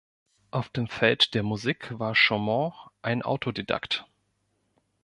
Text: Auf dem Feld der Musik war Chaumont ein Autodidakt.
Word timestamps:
Auf 0.49 0.69
dem 0.69 0.87
Feld 0.87 1.35
der 1.35 1.43
Musik 1.43 1.99
war 1.99 2.15
Chaumont 2.15 2.73
ein 3.03 3.21
Autodidakt. 3.21 4.07